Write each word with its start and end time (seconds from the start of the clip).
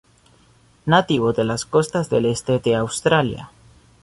Nativo 0.87 1.31
de 1.31 1.43
las 1.43 1.67
costas 1.67 2.09
del 2.09 2.25
este 2.25 2.57
de 2.57 2.73
Australia. 2.73 3.51